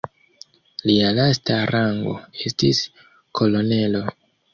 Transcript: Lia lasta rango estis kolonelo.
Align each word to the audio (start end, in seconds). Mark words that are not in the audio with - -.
Lia 0.89 1.09
lasta 1.19 1.57
rango 1.71 2.13
estis 2.47 2.79
kolonelo. 3.41 4.03